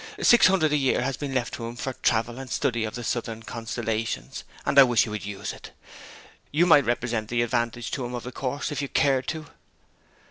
Six 0.19 0.47
hundred 0.47 0.71
a 0.73 0.77
year 0.77 1.03
has 1.03 1.15
been 1.15 1.31
left 1.31 1.57
him 1.57 1.75
for 1.75 1.93
travel 1.93 2.39
and 2.39 2.49
study 2.49 2.85
of 2.85 2.95
the 2.95 3.03
southern 3.03 3.43
constellations; 3.43 4.43
and 4.65 4.79
I 4.79 4.83
wish 4.83 5.03
he 5.03 5.11
would 5.11 5.25
use 5.27 5.53
it. 5.53 5.73
You 6.51 6.65
might 6.65 6.85
represent 6.85 7.27
the 7.29 7.43
advantage 7.43 7.91
to 7.91 8.05
him 8.05 8.15
of 8.15 8.23
the 8.23 8.31
course 8.31 8.71
if 8.71 8.81
you 8.81 8.87
cared 8.89 9.27
to.' 9.27 9.45